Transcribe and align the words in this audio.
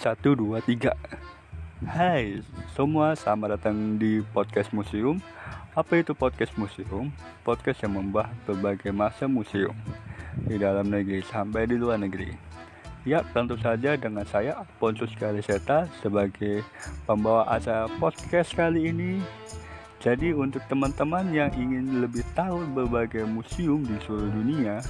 Satu, 0.00 0.32
dua, 0.32 0.64
tiga. 0.64 0.96
Hai 1.84 2.40
semua, 2.72 3.12
selamat 3.12 3.60
datang 3.60 4.00
di 4.00 4.24
podcast 4.32 4.72
museum. 4.72 5.20
Apa 5.76 6.00
itu 6.00 6.16
podcast 6.16 6.56
museum? 6.56 7.12
Podcast 7.44 7.84
yang 7.84 8.00
membahas 8.00 8.32
berbagai 8.48 8.96
masa 8.96 9.28
museum 9.28 9.76
Di 10.48 10.56
dalam 10.56 10.88
negeri 10.88 11.20
sampai 11.20 11.68
di 11.68 11.76
luar 11.76 12.00
negeri. 12.00 12.32
Ya, 13.04 13.20
tentu 13.36 13.60
saja 13.60 13.92
dengan 14.00 14.24
saya 14.24 14.64
Ponsus 14.80 15.12
Kaliseta 15.20 15.84
sebagai 16.00 16.64
pembawa 17.04 17.44
acara 17.52 17.84
podcast 18.00 18.56
kali 18.56 18.88
ini. 18.88 19.20
Jadi 20.00 20.32
untuk 20.32 20.64
teman-teman 20.72 21.28
yang 21.28 21.52
ingin 21.52 22.00
lebih 22.00 22.24
tahu 22.32 22.64
berbagai 22.72 23.28
museum 23.28 23.84
di 23.84 24.00
seluruh 24.08 24.32
dunia, 24.32 24.80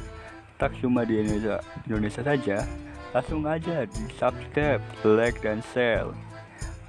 tak 0.54 0.70
cuma 0.78 1.02
di 1.02 1.18
Indonesia, 1.18 1.58
Indonesia 1.90 2.22
saja, 2.22 2.62
langsung 3.10 3.42
aja 3.46 3.86
di 3.86 4.02
subscribe, 4.16 4.82
like 5.06 5.38
dan 5.42 5.62
share. 5.74 6.10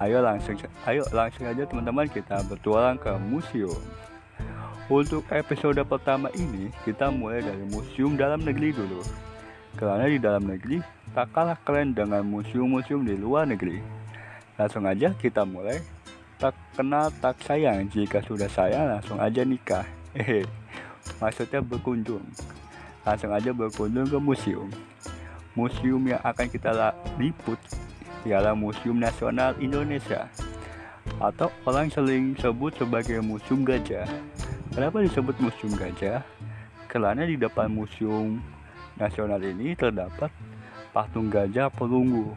Ayo 0.02 0.22
langsung, 0.26 0.58
ayo 0.90 1.06
langsung 1.14 1.46
aja 1.46 1.64
teman-teman 1.66 2.10
kita 2.10 2.42
bertualang 2.50 2.98
ke 2.98 3.14
museum. 3.22 3.78
Untuk 4.92 5.24
episode 5.32 5.80
pertama 5.88 6.28
ini 6.36 6.74
kita 6.84 7.14
mulai 7.14 7.46
dari 7.46 7.64
museum 7.70 8.18
dalam 8.18 8.42
negeri 8.42 8.74
dulu. 8.74 9.02
Karena 9.78 10.04
di 10.10 10.20
dalam 10.20 10.44
negeri 10.44 10.84
tak 11.16 11.32
kalah 11.32 11.56
keren 11.64 11.96
dengan 11.96 12.26
museum-museum 12.28 13.06
di 13.06 13.16
luar 13.16 13.48
negeri. 13.48 13.80
Langsung 14.60 14.84
aja 14.84 15.16
kita 15.16 15.48
mulai 15.48 15.80
tak 16.42 16.58
kenal 16.74 17.14
tak 17.22 17.38
sayang 17.46 17.86
jika 17.94 18.18
sudah 18.26 18.50
sayang 18.50 18.90
langsung 18.90 19.22
aja 19.22 19.46
nikah 19.46 19.86
hehe 20.18 20.42
maksudnya 21.22 21.62
berkunjung 21.62 22.26
langsung 23.06 23.30
aja 23.30 23.54
berkunjung 23.54 24.10
ke 24.10 24.18
museum 24.18 24.66
museum 25.58 26.00
yang 26.08 26.22
akan 26.24 26.48
kita 26.48 26.96
liput. 27.20 27.60
Ialah 28.22 28.54
Museum 28.54 29.02
Nasional 29.02 29.58
Indonesia. 29.58 30.30
Atau 31.18 31.50
orang 31.66 31.90
sering 31.90 32.38
sebut 32.38 32.70
sebagai 32.78 33.18
Museum 33.26 33.66
Gajah. 33.66 34.06
Kenapa 34.70 35.02
disebut 35.02 35.34
Museum 35.42 35.74
Gajah? 35.74 36.22
Karena 36.86 37.26
di 37.26 37.34
depan 37.34 37.74
Museum 37.74 38.38
Nasional 39.00 39.40
ini 39.42 39.74
terdapat 39.74 40.30
patung 40.92 41.32
gajah 41.32 41.72
pelunggu 41.72 42.36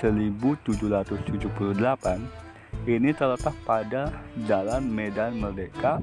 1778 0.00 2.48
ini 2.88 3.12
terletak 3.12 3.52
pada 3.66 4.08
Jalan 4.48 4.88
Medan 4.88 5.36
Merdeka 5.36 6.00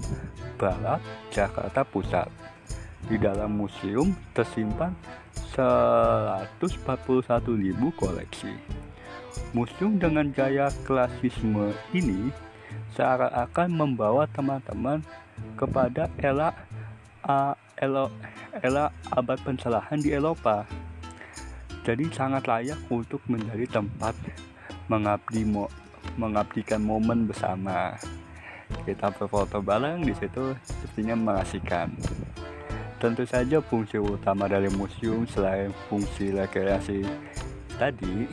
Barat, 0.60 1.02
Jakarta 1.34 1.82
Pusat. 1.82 2.30
Di 3.06 3.22
dalam 3.22 3.54
museum 3.54 4.18
tersimpan 4.34 4.90
141.000 5.54 6.82
koleksi. 7.94 8.50
Museum 9.54 10.02
dengan 10.02 10.34
gaya 10.34 10.74
klasisme 10.90 11.70
ini 11.94 12.34
seakan-akan 12.98 13.70
membawa 13.70 14.26
teman-teman 14.34 15.06
kepada 15.54 16.10
era 16.18 16.50
uh, 17.28 17.54
elo, 17.80 18.12
abad 19.12 19.40
pencerahan 19.44 20.00
di 20.00 20.16
Eropa. 20.16 20.64
Jadi 21.86 22.10
sangat 22.10 22.50
layak 22.50 22.80
untuk 22.90 23.22
menjadi 23.30 23.82
tempat 23.82 24.18
mengabdi 24.90 25.46
mo, 25.46 25.70
mengabdikan 26.18 26.82
momen 26.82 27.30
bersama. 27.30 27.94
Kita 28.86 29.14
berfoto 29.14 29.62
bareng 29.62 30.02
di 30.02 30.14
situ 30.18 30.58
sepertinya 30.66 31.14
mengasihkan. 31.14 31.94
Tentu 32.98 33.28
saja 33.28 33.62
fungsi 33.62 34.02
utama 34.02 34.50
dari 34.50 34.72
museum 34.74 35.30
selain 35.30 35.70
fungsi 35.86 36.34
rekreasi 36.34 37.06
tadi 37.78 38.26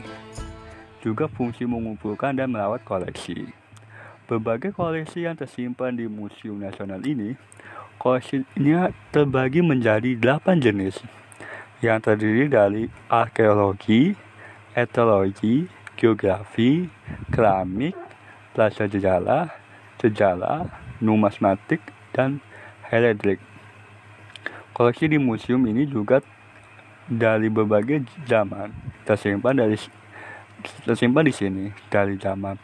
juga 1.03 1.27
fungsi 1.27 1.67
mengumpulkan 1.67 2.33
dan 2.33 2.49
merawat 2.49 2.81
koleksi. 2.87 3.51
Berbagai 4.23 4.71
koleksi 4.71 5.27
yang 5.27 5.35
tersimpan 5.35 5.93
di 5.93 6.07
Museum 6.07 6.55
Nasional 6.63 7.03
ini, 7.03 7.35
koleksinya 8.03 8.91
terbagi 9.15 9.63
menjadi 9.63 10.19
8 10.19 10.59
jenis 10.59 10.99
yang 11.79 12.03
terdiri 12.03 12.51
dari 12.51 12.91
arkeologi, 13.07 14.11
etologi, 14.75 15.71
geografi, 15.95 16.91
keramik, 17.31 17.95
plaza 18.51 18.91
sejarah, 18.91 19.47
sejarah, 20.03 20.67
numismatik, 20.99 21.79
dan 22.11 22.43
heredrik. 22.91 23.39
Koleksi 24.75 25.07
di 25.07 25.15
museum 25.15 25.63
ini 25.63 25.87
juga 25.87 26.19
dari 27.07 27.47
berbagai 27.47 28.03
zaman, 28.27 28.75
tersimpan 29.07 29.63
dari 29.63 29.79
tersimpan 30.83 31.27
di 31.27 31.33
sini 31.35 31.65
dari 31.91 32.15
zaman 32.19 32.55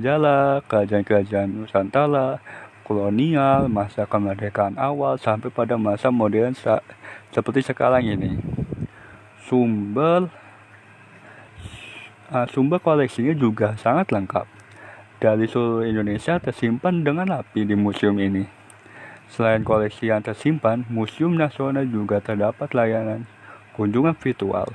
Jala, 0.00 0.60
kerajaan-kerajaan 0.64 1.48
Nusantara, 1.52 2.40
kolonial, 2.86 3.66
masa 3.66 4.06
kemerdekaan 4.06 4.78
awal 4.78 5.18
sampai 5.18 5.50
pada 5.50 5.74
masa 5.74 6.14
modern 6.14 6.54
seperti 7.34 7.66
sekarang 7.66 8.06
ini. 8.06 8.38
Sumber 9.50 10.30
uh, 12.30 12.46
sumber 12.46 12.78
koleksinya 12.78 13.34
juga 13.34 13.74
sangat 13.74 14.14
lengkap. 14.14 14.46
Dari 15.18 15.50
seluruh 15.50 15.82
Indonesia 15.82 16.38
tersimpan 16.38 17.02
dengan 17.02 17.26
rapi 17.26 17.66
di 17.66 17.74
museum 17.74 18.14
ini. 18.22 18.46
Selain 19.26 19.66
koleksi 19.66 20.06
yang 20.06 20.22
tersimpan, 20.22 20.86
Museum 20.86 21.34
Nasional 21.34 21.82
juga 21.90 22.22
terdapat 22.22 22.70
layanan 22.70 23.26
kunjungan 23.74 24.14
virtual 24.14 24.70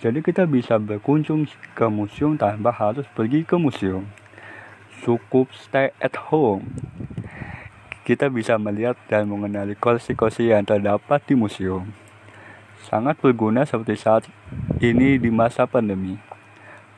jadi 0.00 0.24
kita 0.24 0.48
bisa 0.48 0.80
berkunjung 0.80 1.44
ke 1.76 1.84
museum 1.92 2.32
tanpa 2.32 2.72
harus 2.72 3.04
pergi 3.12 3.44
ke 3.44 3.60
museum. 3.60 4.08
Cukup 5.04 5.52
stay 5.52 5.92
at 6.00 6.16
home. 6.32 6.72
Kita 8.10 8.26
bisa 8.26 8.58
melihat 8.58 8.98
dan 9.06 9.30
mengenali 9.30 9.78
koleksi-koleksi 9.78 10.50
yang 10.50 10.66
terdapat 10.66 11.22
di 11.30 11.38
museum. 11.38 11.94
Sangat 12.82 13.14
berguna 13.22 13.62
seperti 13.62 13.94
saat 14.02 14.26
ini 14.82 15.14
di 15.14 15.30
masa 15.30 15.62
pandemi. 15.70 16.18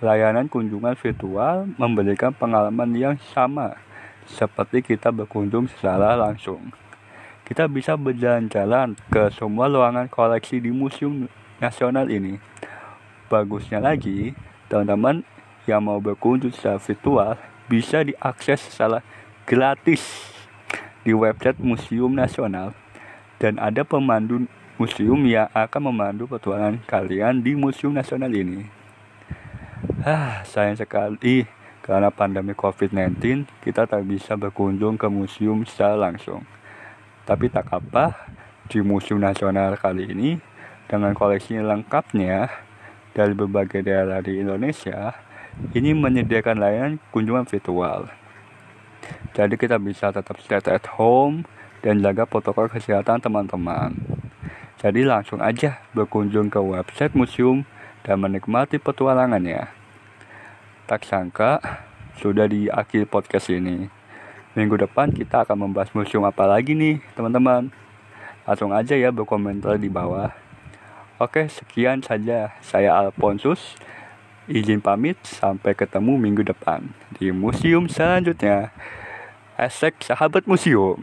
Layanan 0.01 0.49
kunjungan 0.49 0.97
virtual 0.97 1.69
memberikan 1.77 2.33
pengalaman 2.33 2.97
yang 2.97 3.21
sama 3.37 3.77
seperti 4.25 4.81
kita 4.81 5.13
berkunjung 5.13 5.69
secara 5.69 6.17
langsung. 6.17 6.73
Kita 7.45 7.69
bisa 7.69 7.93
berjalan-jalan 7.93 8.97
ke 9.13 9.29
semua 9.37 9.69
ruangan 9.69 10.09
koleksi 10.09 10.65
di 10.65 10.73
Museum 10.73 11.29
Nasional 11.61 12.09
ini 12.09 12.41
Bagusnya 13.29 13.85
lagi, 13.85 14.33
teman-teman 14.73 15.29
yang 15.69 15.85
mau 15.85 16.01
berkunjung 16.01 16.57
secara 16.57 16.81
virtual 16.81 17.37
bisa 17.69 18.01
diakses 18.01 18.65
secara 18.65 19.05
gratis 19.45 20.22
di 21.03 21.13
website 21.15 21.59
Museum 21.59 22.15
Nasional 22.15 22.75
dan 23.43 23.59
ada 23.59 23.83
pemandu 23.83 24.47
museum 24.79 25.19
yang 25.27 25.51
akan 25.51 25.91
memandu 25.91 26.31
petualangan 26.31 26.83
kalian 26.87 27.43
di 27.43 27.59
Museum 27.59 27.95
Nasional 27.95 28.31
ini. 28.31 28.67
Ah, 30.03 30.43
sayang 30.47 30.79
sekali 30.79 31.47
karena 31.83 32.11
pandemi 32.15 32.55
COVID-19 32.55 33.47
kita 33.63 33.87
tak 33.87 34.07
bisa 34.07 34.39
berkunjung 34.39 34.95
ke 34.95 35.11
museum 35.11 35.67
secara 35.67 35.99
langsung. 35.99 36.47
Tapi 37.27 37.51
tak 37.51 37.71
apa, 37.71 38.31
di 38.71 38.79
Museum 38.83 39.19
Nasional 39.19 39.75
kali 39.79 40.11
ini 40.11 40.39
dengan 40.87 41.15
koleksi 41.15 41.59
lengkapnya 41.59 42.51
dari 43.13 43.35
berbagai 43.37 43.85
daerah 43.85 44.23
di 44.25 44.41
Indonesia 44.41 45.13
ini 45.77 45.93
menyediakan 45.93 46.57
layanan 46.57 46.95
kunjungan 47.13 47.45
virtual. 47.45 48.09
Jadi 49.33 49.57
kita 49.57 49.81
bisa 49.81 50.13
tetap 50.13 50.37
stay 50.45 50.61
at 50.61 50.85
home 51.01 51.49
dan 51.81 52.05
jaga 52.05 52.29
protokol 52.29 52.69
kesehatan 52.69 53.17
teman-teman. 53.25 53.97
Jadi 54.77 55.09
langsung 55.09 55.41
aja 55.41 55.81
berkunjung 55.97 56.53
ke 56.53 56.61
website 56.61 57.17
museum 57.17 57.65
dan 58.05 58.21
menikmati 58.21 58.77
petualangannya. 58.77 59.73
Tak 60.85 61.09
sangka 61.09 61.63
sudah 62.21 62.45
di 62.45 62.69
akhir 62.69 63.09
podcast 63.09 63.49
ini. 63.49 63.89
Minggu 64.53 64.77
depan 64.77 65.09
kita 65.09 65.49
akan 65.49 65.65
membahas 65.65 65.89
museum 65.97 66.29
apa 66.29 66.45
lagi 66.45 66.77
nih 66.77 67.01
teman-teman. 67.17 67.73
Langsung 68.45 68.75
aja 68.77 68.93
ya 68.93 69.09
berkomentar 69.09 69.81
di 69.81 69.89
bawah. 69.89 70.35
Oke, 71.17 71.49
sekian 71.49 72.05
saja 72.05 72.53
saya 72.61 72.93
Alponsus. 73.01 73.79
Izin 74.51 74.83
pamit, 74.83 75.17
sampai 75.23 75.73
ketemu 75.73 76.19
minggu 76.19 76.43
depan 76.43 76.91
di 77.15 77.31
museum 77.31 77.87
selanjutnya. 77.87 78.75
Esek 79.59 79.95
sahabat 80.05 80.47
museum. 80.47 80.97